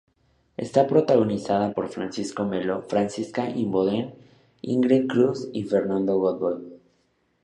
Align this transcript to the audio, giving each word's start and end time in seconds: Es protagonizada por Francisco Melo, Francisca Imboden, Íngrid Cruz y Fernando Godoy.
Es 0.57 0.71
protagonizada 0.71 1.75
por 1.75 1.87
Francisco 1.89 2.43
Melo, 2.43 2.81
Francisca 2.89 3.47
Imboden, 3.51 4.15
Íngrid 4.63 5.05
Cruz 5.05 5.47
y 5.53 5.61
Fernando 5.65 6.17
Godoy. 6.17 6.73